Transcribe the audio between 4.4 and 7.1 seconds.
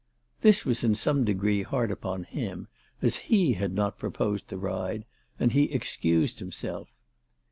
the ride, and he excused himself.